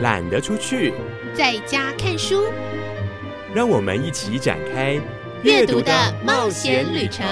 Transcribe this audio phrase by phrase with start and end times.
[0.00, 0.94] 懒得出去，
[1.34, 2.44] 在家看书。
[3.52, 5.00] 让我们一起展开
[5.42, 5.92] 阅读的
[6.24, 7.26] 冒险旅程。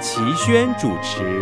[0.00, 1.40] 齐轩主持。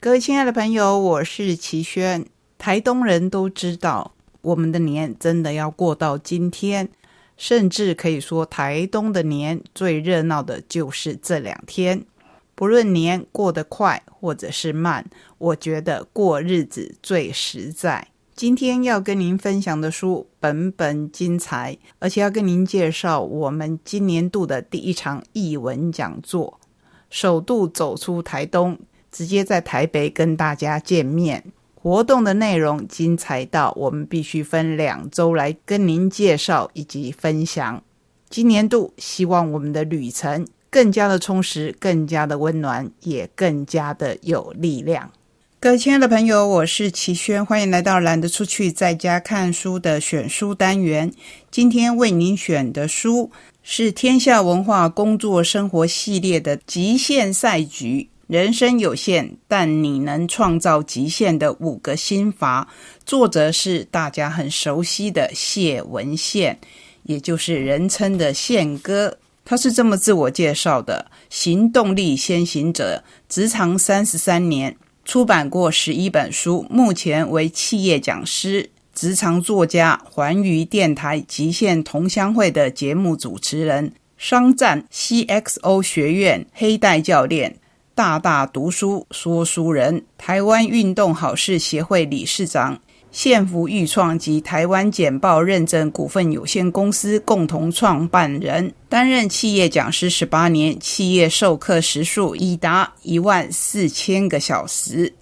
[0.00, 2.26] 各位亲爱的朋友，我是齐轩。
[2.56, 6.88] 台东人都知道，我们的年真的要过到今天，
[7.36, 12.04] 甚至可以说，台东的年最热闹的就是这两天。
[12.58, 15.08] 不论年过得快或者是慢，
[15.38, 18.08] 我觉得过日子最实在。
[18.34, 26.58] 今天要跟您分享的书本本精彩，而且要跟您介绍我们今年度的第一场译文讲座，
[27.08, 28.76] 首度走出台东，
[29.12, 31.44] 直接在台北跟大家见面。
[31.76, 37.80] 活动的内容精彩到我们必须分两周来跟您介绍以及分享。
[38.28, 40.44] 今年度希望我们的旅程。
[40.70, 45.10] 更加的充实，更加的温暖，也更加的有力量。
[45.60, 51.12] 各位亲爱的朋友，我是齐轩，欢迎来到懒得出去在家看书的选书单元。
[51.50, 53.32] 今天为您选的书
[53.64, 62.68] 是天下文化工作生活系列的《极限赛局》，人生有限，但你能创造极限的五个心法。
[63.04, 66.56] 作者是大家很熟悉的谢文宪，
[67.02, 69.18] 也就是人称的宪哥。
[69.48, 87.56] 他是这么自我介绍的：行动力先行者，职场三十三年，出版过十一本书，目前为企业讲师、职场作家，环宇电台极限同乡会的节目主持人，商战 CXO 学院黑带教练，
[87.94, 92.78] 大大读书说书人，台湾运动好事协会理事长。
[93.10, 105.14] 县福预创及台湾简报认证股份有限公司共同创办人，担任企业讲师十八年，企业授课时数已达一万四千个小时，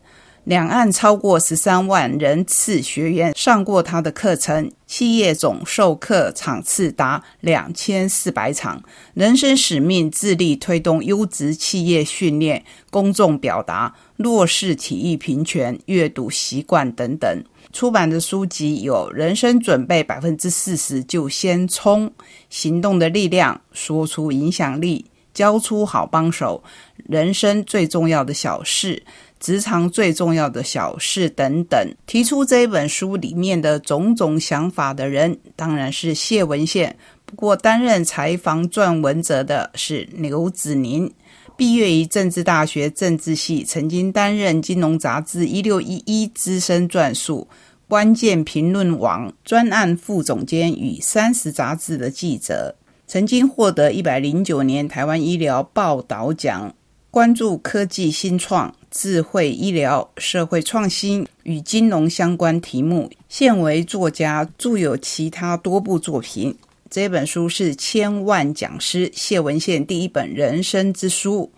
[0.46, 8.80] 两岸超过十三万人次学员上过他的课程，企业总授课场次达两千四百场，
[9.14, 17.44] 人生使命致力推动优质企业训练、公众表达、弱势体育平权、阅读习惯等等。
[17.72, 22.06] 出版的书籍有《人生准备百分之四十就先冲》
[22.48, 26.62] 《行动的力量》《说出影响力》《交出好帮手》
[27.08, 28.94] 《人生最重要的小事》
[29.38, 31.94] 《职场最重要的小事》等等。
[32.06, 36.96] 提出这本书里面的种种想法的人，当然是谢文宪。
[37.24, 41.12] 不过，担任采访撰文者的是刘子宁。
[41.56, 47.48] 毕业于政治大学政治系，曾经担任《金融杂志》一六一一资深撰述。
[47.88, 52.74] 关键评论网专案副总监与三十杂志的记者，
[53.06, 56.74] 曾经获得一百零九年台湾医疗报道奖。
[57.16, 63.10] 关注科技新创、智慧医疗、社会创新与金融相关题目。
[63.26, 66.54] 现为作家，著有其他多部作品。
[66.90, 71.50] 这本书是千万讲师谢文宪第一本人生之书。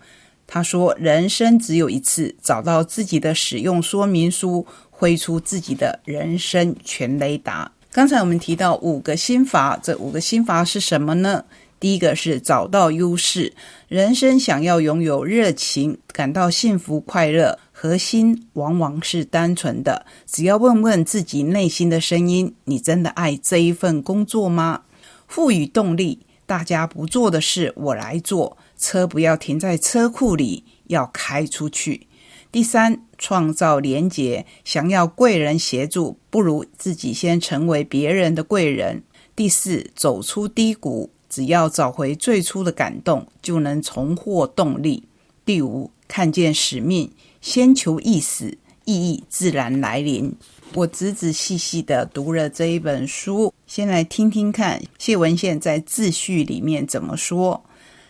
[0.47, 7.69] 他说：“人生只有一次，找到自己的使用说明书。”挥出自己的人生全雷达。
[7.91, 11.43] 刚才我们提到五个心法，这五个心法是什么呢？
[11.79, 13.53] 第一个是找到优势。
[13.87, 20.05] 人生想要拥有热情，感到幸福快乐，核心往往是单纯的。
[20.25, 24.81] 只要问问自己内心的声音：你真的爱这一份工作吗？
[25.27, 28.57] 赋予动力，大家不做的事我来做。
[28.77, 32.07] 车不要停在车库里，要开出去。
[32.51, 34.45] 第三，创造连结。
[34.65, 39.03] 想要贵人协助，不如自己先成为别人的贵人。
[39.35, 45.03] 第四，走出低谷，只要找回最初的感动，就能重获动力。
[45.45, 50.35] 第五，看见使命，先求意思，意义自然来临。
[50.73, 57.63] 我仔仔细细的读了这一本书，先来听听看谢文宪在自序里面怎么说。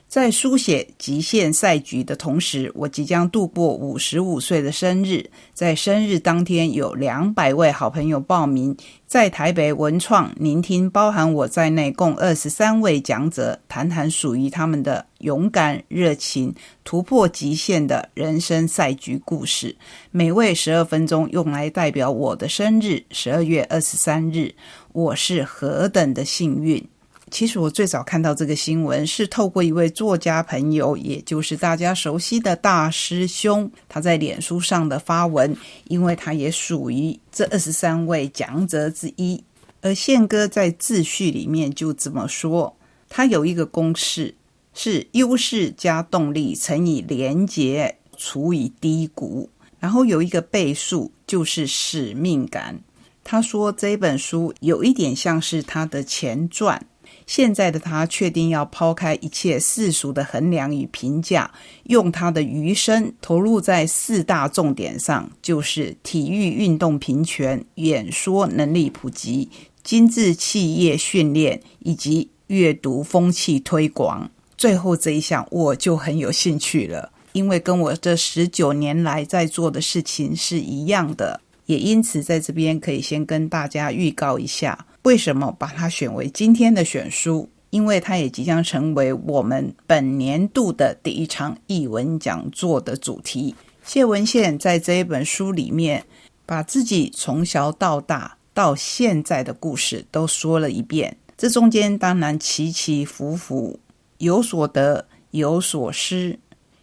[0.09, 5.29] 在书写极限赛局的同时，我即将度过五十五岁的生日。
[5.53, 8.75] 在生日当天，有两百位好朋友报名，
[9.06, 19.77] 在台北文创聆听包含我在内共二十三位讲者，谈谈属于他们的勇敢、热情、突破极限的人生赛局故事。
[20.09, 24.56] 每位十二分钟，用来代表我的生日——十二月二十三日。
[24.91, 26.83] 我是何等的幸运！
[27.31, 35.55] 其实我最早看到这个新闻是透过一位作家朋友，也就是大家熟悉的大师兄，他在脸书上的发文，
[35.87, 39.43] 因为他也属于这二十三位讲者之一。
[39.81, 42.75] 而宪哥在自序里面就这么说，
[43.07, 44.35] 他有一个公式
[44.73, 49.49] 是优势加动力乘以连结除以低谷。
[49.79, 52.81] 然后有一个倍数就是使命感。
[53.23, 56.85] 他说这本书有一点像是他的前传。
[57.27, 61.51] 现在的他确定要抛开一切世俗的衡量与评价，
[61.83, 69.50] 用他的余生投入在四大重点上，就是体育运动平权、演说能力普及、
[69.83, 74.29] 精致企业训练以及阅读风气推广。
[74.57, 84.85] 最后这一项我就很有兴趣了，因为跟我这十九年来在做的事情是一样的，也因此在这边可以先跟大家预告一下。
[85.03, 87.49] 为什么把它选为今天的选书？
[87.69, 93.53] 因为它也即将成为我们本年度的第一场译文讲座的主题。
[93.83, 96.03] 谢文宪在这一本书里面，
[96.47, 101.17] 把自己从小到大到现在的故事都说了一遍。
[101.37, 103.79] 这中间当然起起伏伏，
[104.17, 106.39] 有所得，有所失，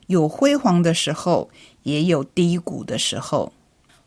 [0.07, 1.51] 有辉煌的时候，
[1.83, 3.53] 也有低谷的时候。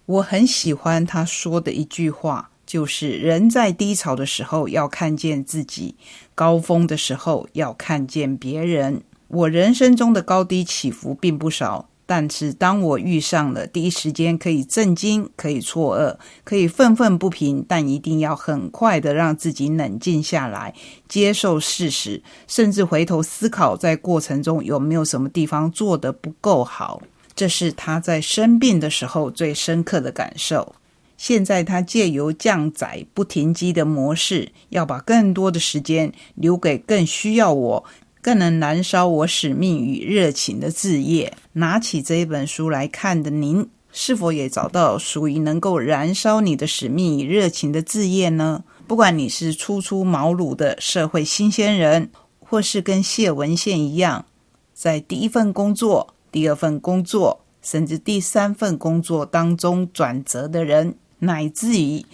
[0.06, 2.50] 我很喜欢他说的一句话。
[2.70, 5.96] 就是人在低潮的时候要看见自己，
[6.36, 9.02] 高峰的时候要看见别人。
[9.28, 20.76] 我人生中的高低起伏并不少，但是当我遇上了第一时间可以震惊、可以错愕、可以愤愤不平，但一定要很快的让自己冷静下来，
[21.08, 27.02] 接受事实，甚至回头思考在过程中有没有什么地方做得不够好，
[27.34, 30.76] 这是他在生病的时候最深刻的感受。
[31.20, 37.84] 现在他借由降载不停机的模式，要把更多的时间留给更需要我、
[38.22, 41.34] 更能燃烧我使命与热情的置业。
[41.52, 48.64] 拿起这一本书来看的您，是否也找到属于能够燃烧你的使命与热情的志业呢？
[48.88, 54.26] 不管你是初出茅庐的社会新鲜人，或是跟谢文宪一样，
[54.74, 60.96] 在第一份工作、第二份工作，甚至第三份工作当中转折的人。
[61.20, 62.06] 乃至于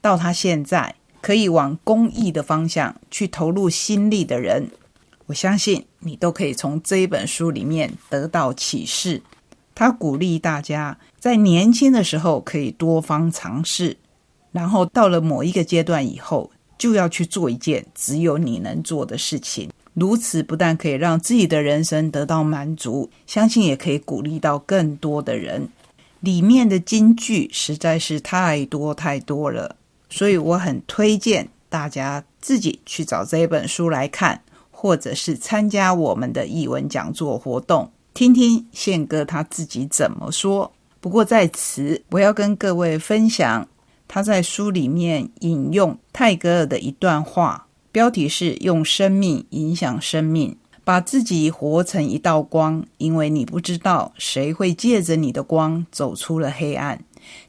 [0.00, 4.68] 到他现在可以往公益的方向去投入心力的人，
[5.26, 9.22] 我相信你都可以从这一本书里面得到启示。
[9.74, 13.96] 他鼓励大家在年轻的时候可以多方尝试，
[14.52, 19.70] 然后到了某一个阶段以后，就要去做一件只有你能做的事情。
[19.94, 25.68] 如此不但可以让自己的人生得到满足，相信也可以鼓励到更多的人。
[26.24, 29.76] 里面的金句实在是太多太多了，
[30.08, 40.72] 所以我很推荐大家自己去找这本书来看，或者是参加我们的译文讲座活动，听听宪哥他自己怎么说。
[41.00, 43.68] 不过在此，我要跟各位分享
[44.08, 50.56] 他在书里面引用泰戈尔的一段话，标题是“用生命影响生命”。
[50.84, 57.02] 把自己活成一道光，因为你不知道谁会借着你的光走出了黑暗。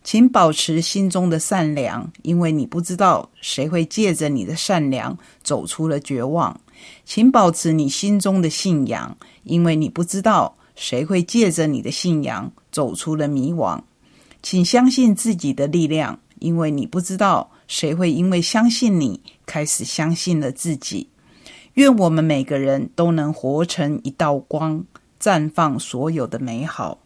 [0.06, 6.58] 请保持心中的善良，因为你不知道谁会借着你的善良走出了绝望。
[7.04, 13.82] 请保持你心中的信仰，因为你不知道谁会借着你的信仰走出了迷惘。
[14.42, 21.10] 请相信自己的力量，因为你不知道谁会因为相信你开始相信了自己。
[21.76, 24.86] 愿我们每个人都能活成一道光，
[25.22, 27.00] 绽放所有的美好。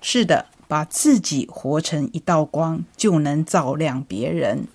[0.00, 4.68] 是的，把自己活成一道光，就能照亮别人。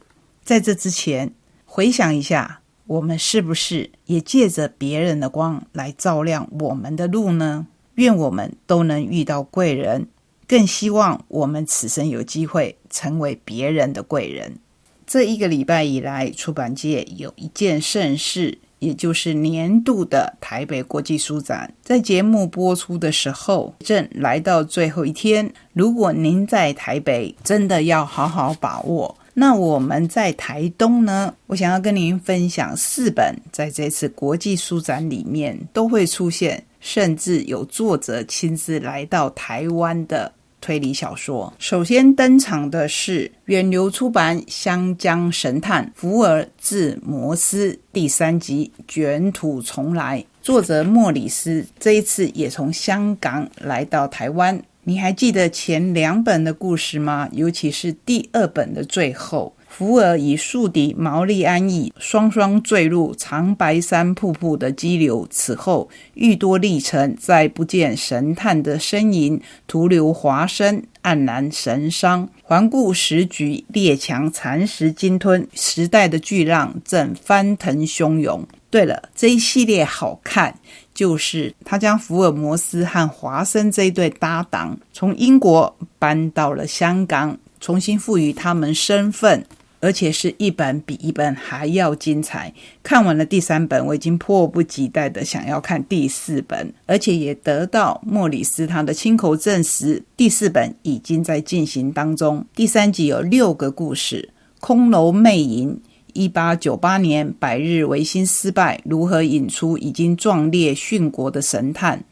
[0.44, 1.34] 在这之前，
[1.66, 7.66] 回想一下，我们是不是也借着别人的光来照亮我们的路呢？
[7.96, 10.08] 愿我们都能遇到贵人，
[10.48, 14.60] 更希望我们此生有机会成为别人的贵人。
[15.08, 18.60] 这一个礼拜以来，出版界有一件盛事。
[18.82, 25.54] 也就是年度的台北国际书展，在节目播出的时候，正来到最后一天。
[25.74, 29.16] 如果您在台北，真的要好好把握。
[29.36, 31.34] 那我们在台东呢？
[31.46, 40.34] 我想要跟您分享四本在这次国际书展里面都会出现，甚至有作者亲自来到台湾的。
[40.62, 54.62] 推理小说首先登场的是远流出版《香江神探福尔治摩斯》第三集《卷土重来》，作者莫里斯这一次也从香港来到台湾。
[54.84, 57.28] 你还记得前两本的故事吗？
[57.32, 59.54] 尤其是第二本的最后。
[59.72, 72.30] 福尔以宿敌毛利安义双双坠入长白山瀑布的激流，此后愈多历程，再不见神探的身影，徒留华生黯然神伤。
[72.44, 78.46] 环顾时局，列强蚕食鲸吞，时代的巨浪正翻腾汹涌。
[78.70, 80.54] 对了，这一系列好看，
[80.94, 89.46] 就是他将福尔摩斯和华生这一对搭档从英国搬到了香港，重新赋予他们身份。
[89.82, 92.54] 而且是一本比一本还要精彩。
[92.82, 102.46] 看完了第三本，我已经迫不及待的想要看第四本，而且也得到莫里斯他的亲口证实，第四本已经在进行当中。
[102.56, 105.82] 第三集有六个故事：空楼魅影，
[106.14, 112.04] 一八九八年百日维新失败，如何引出已经壮烈殉国的神探，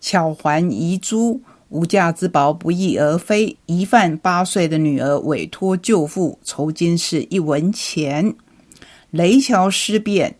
[0.00, 1.42] 巧还遗珠。
[1.70, 8.34] 无价之宝不翼而飞，疑犯八岁的女儿委托舅父筹金是一文钱。
[9.10, 10.36] 雷桥尸变，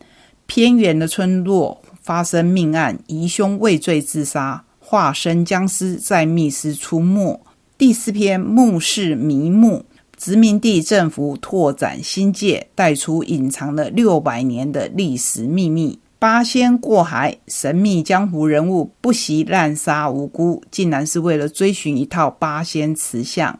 [0.46, 7.40] 偏远的村落发生命案，疑凶畏罪自杀，化身僵尸在密室出没。
[7.78, 9.84] 第四篇墓室迷墓，
[10.16, 16.00] 殖民地政府拓展新界，带出隐藏了六百年的历史秘密。
[16.20, 23.58] 八仙过海，神秘江湖人物不惜滥杀无辜，竟然是为了追寻一套八仙瓷像。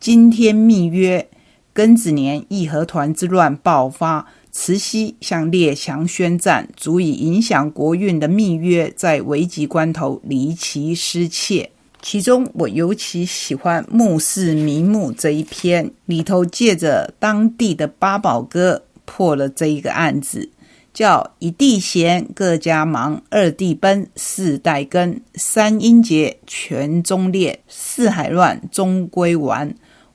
[0.00, 1.28] 惊天密约，
[1.74, 11.70] 庚子年义和团之乱爆发，慈禧向列强宣战，足以影响国运的密约，在危急关头离奇失窃。
[12.00, 20.48] 其中，我尤其喜欢墓室迷墓这一篇，里头借着当地的八宝哥破了这一个案子。
[20.92, 29.70] 叫一地闲，各家忙；二地奔，四代耕；三音节，全中列；四海乱，终归完；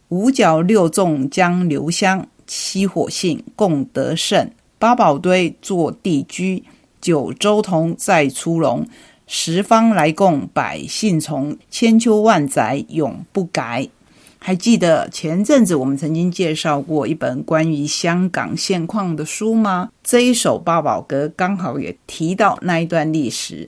[0.09, 6.63] 五角六纵将留香；七火性，共得胜；八宝堆坐地居；
[6.99, 8.85] 九州同再出笼；
[9.25, 13.89] 十方来供，百姓从；千秋万载，永不改。
[14.47, 19.89] 还记得前阵子我们曾经介绍过一本关于香港现况的书吗？
[20.03, 23.67] 这一首八宝歌刚好也提到那一段历史，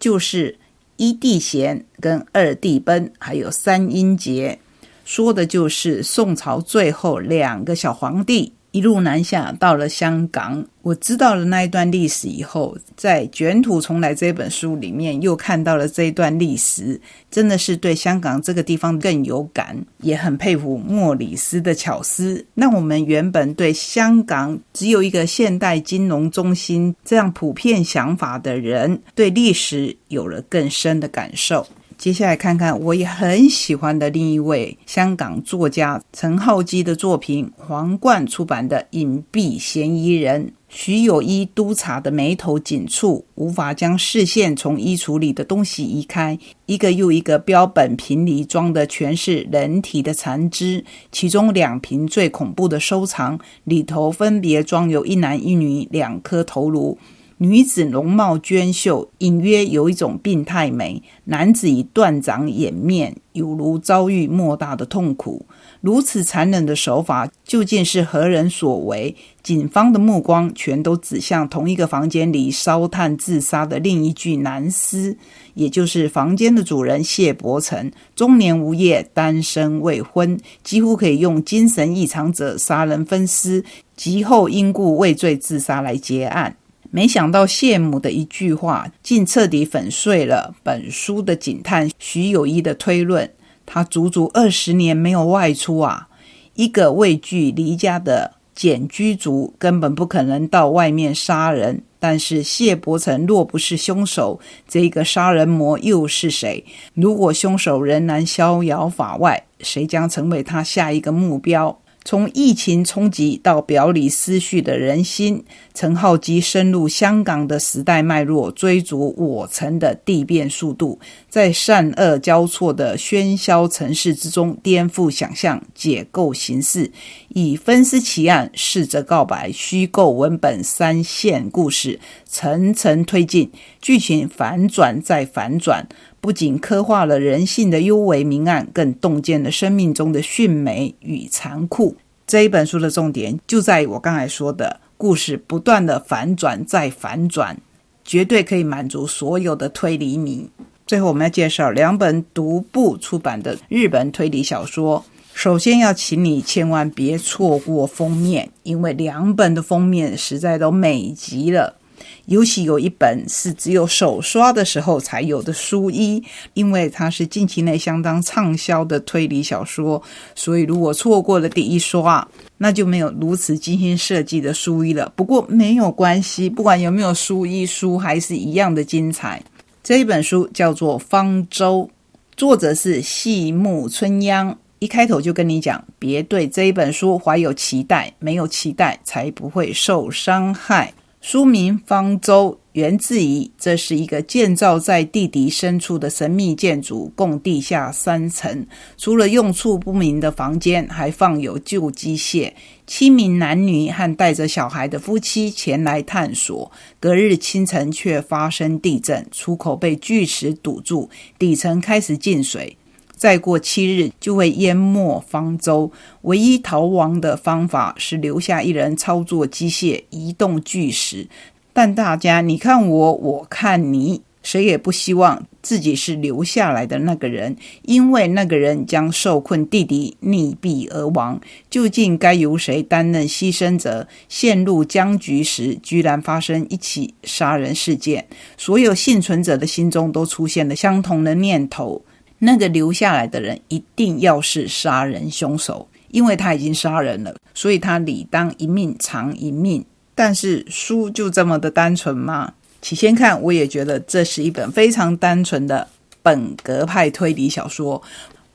[0.00, 0.58] 就是
[0.96, 4.58] 一帝贤跟二帝奔，还有三英杰，
[5.04, 8.54] 说的就是宋朝最后两个小皇帝。
[8.72, 17.00] 一路南下到了香港，我知道了那一段历史以后，在《卷土重来》这本书里面又看到了这一段历史，
[17.30, 22.46] 真的是对香港这个地方更有感，也很佩服莫里斯的巧思。
[22.54, 31.66] 那我们原本对香港只有一个现代金融中心这样普遍想法的人，对历史有了更深的感受。
[32.00, 40.46] 接下来看看我也很喜欢的另一位香港作家陈浩基的作品，皇冠出版的《隐蔽嫌疑人》。
[40.70, 46.38] 徐有一督察的眉头紧蹙，无法将视线从衣橱里的东西移开。
[46.64, 56.96] 一个又一个标本瓶里装的全是人体的残肢，其中两瓶最恐怖的收藏，里头分别装有一男一女两颗头颅。
[57.42, 65.46] 女子容貌娟秀，隐约有一种病态美；男子以断掌掩面，犹如遭遇莫大的痛苦。
[65.80, 69.16] 如此残忍的手法，究竟是何人所为？
[69.42, 75.16] 警方的目光全都指向同一个房间里烧炭自杀的另一具男尸，
[75.54, 83.64] 也就是房间的主人谢伯成，中年无业，单身未婚，几乎可以用精神异常者杀人分尸，
[83.96, 86.56] 及后因故畏罪自杀来结案。
[86.92, 93.30] 没想到谢母的一句话，竟彻底粉碎了本书的警探徐有一的推论。
[93.64, 96.08] 他足足二十年没有外出啊！
[96.54, 101.82] 一个畏惧离家的简居族，根本不可能到外面杀人。
[102.00, 106.64] 但是谢伯成若不是凶手，这个杀人魔又是谁？
[106.94, 111.78] 如果凶手仍然逍遥法外，谁将成为他下一个目标？
[112.02, 126.90] 从疫情冲击到表里思绪的人心，陈浩基深入香港的时代脉络，追逐我城的地变速度，在善恶交错的喧嚣城市之中颠覆想象，解构形式，
[127.28, 135.86] 以分尸奇案、逝者告白、虚构文本三线故事层层推进，剧情反转再反转。
[136.20, 141.96] 不仅刻画了人性的幽微明暗，更洞见了生命中的迅美与残酷。
[142.26, 147.56] 这一本书的重点就在我刚才说的故事不断的反转再反转，
[148.04, 150.48] 绝对可以满足所有的推理迷。
[150.86, 155.04] 最后，我们要介绍两本独步出版的日本推理小说。
[155.32, 161.76] 首先要请你千万别错过封面，因为两本的封面实在都美极了。
[162.26, 166.22] 尤其有一本是只有手刷的时候才有的书衣，
[166.54, 170.02] 因为它是近期内相当畅销的推理小说，
[170.34, 172.26] 所以如果错过了第一刷，
[172.58, 175.12] 那就没有如此精心设计的书衣了。
[175.16, 179.42] 不过没有关系，不管有没有书衣，书还是一样的精彩。
[179.82, 181.88] 这一本书叫做《方舟》，
[182.36, 184.56] 作者是细木春央。
[184.78, 190.94] 一开头就跟你讲，别对这一本书怀有期待，没有期待才不会受伤害。
[191.20, 198.66] 书名《方舟》源自于这是一个建造在地底深处的神秘建筑，共地下三层。
[198.96, 202.54] 除了用处不明的房间，还放有旧机械。
[202.86, 206.72] 七名男女和带着小孩的夫妻前来探索。
[206.98, 212.78] 隔日清晨，却发生地震，出口被巨石堵住，底层开始进水。
[213.20, 221.28] 再过七日就会淹没方舟，唯一逃亡的方法是留下一人操作机械移动巨石。
[221.74, 231.38] 但大家你看我，我看你，谁也不希望自己是留下来的那个人，因为那个人将受困地底溺毙而亡。
[231.68, 234.08] 究竟该由谁担任牺牲者？
[234.30, 242.00] 陷入僵局时，居然发生一起杀人事件，所有幸存者的心中都出现了相同的念头。
[242.40, 249.84] 那个留下来的人一定要是杀人凶手，因为他已经杀人了，所以他理当一命偿一命。
[250.14, 252.52] 但是书就这么的单纯吗？
[252.82, 255.86] 起先看我也觉得这是一本非常单纯的
[256.22, 258.02] 本格派推理小说。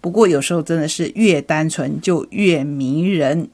[0.02, 3.50] 不过有时候真的是越单纯就越迷人，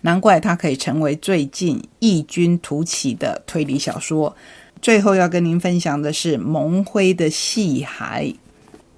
[0.00, 4.34] 难怪它可以成为最近异军突起的推理小说。
[4.82, 8.34] 最后要跟您分享的是蒙灰的戏海。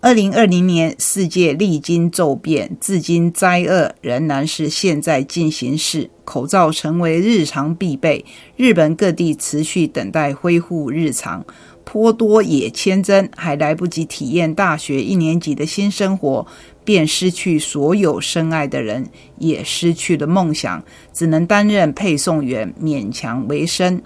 [0.06, 6.08] 二零二零年，世界历经骤变，至今灾厄仍然是现在进行式。
[6.24, 8.24] 口罩成为日常必备，
[8.56, 11.44] 日本各地持续等待恢复日常。
[11.82, 16.46] 颇多也千真，还来不及体验大学一年级的新生活，
[16.84, 19.08] 便失去所有深爱的人，
[19.38, 24.00] 也失去了梦想，只能担任配送员，勉强为生。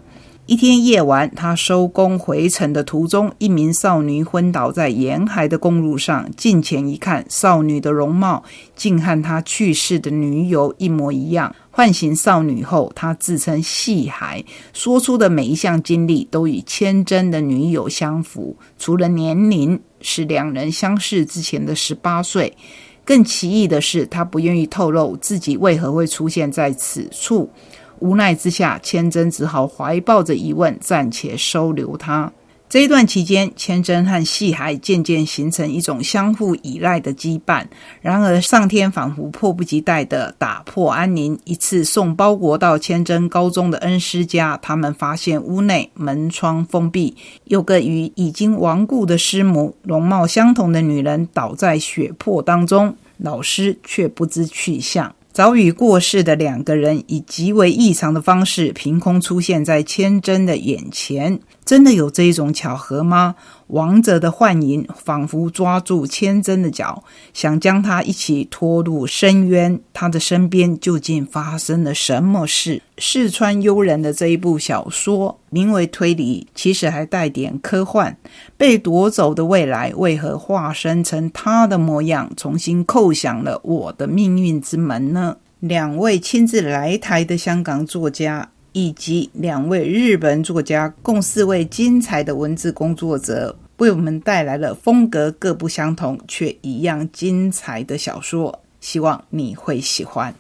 [0.51, 6.29] 一天夜晚，他收工回程的途中，一名少女昏倒在沿海的公路上。
[6.37, 8.43] 近前一看，少女的容貌
[8.75, 11.55] 竟和他去世的女友一模一样。
[11.71, 22.57] 唤醒少女后，他自称细海，说出的每一项经历都与千真的女友相符，除了年龄是两人相识之前的十八岁。
[23.05, 27.51] 更奇异的是，他不愿意透露自己为何会出现在此处。
[28.01, 32.33] 无奈之下，千真只好怀抱着疑问，暂且收留他。
[32.69, 37.67] 这一段期间，千真和细海渐渐形成一种相互依赖的羁绊。
[38.01, 41.37] 然而，上天仿佛迫不及待地打破安宁。
[41.43, 55.13] 一次送包裹到千真高中的恩师家，他们发现屋内门窗封闭，有个与已经亡故的师母容貌相同的女人倒在血泊当中，老师却不知去向。
[55.33, 61.39] 早已过世的两个人，以极为异常的方式凭空出现在千真的眼前。
[61.71, 63.37] 真的有这一种巧合吗？
[63.69, 69.79] 王者的幻影仿佛抓住千真的脚，想将他一起拖入深渊。
[69.93, 72.83] 他的身边究竟发生了什么事？
[72.99, 78.17] 四川悠人的这一部小说名为推理，其实还带点科幻。
[78.57, 85.37] 被夺走的未来为何化身成他的模样，重新叩响了我的命运之门呢？
[85.61, 88.51] 两位亲自来台的香港作家。
[88.73, 100.35] 以及两位日本作家，共四位精彩的文字工作者，为我们带来了风格各不相同却一样精彩的小说，希望你会喜欢。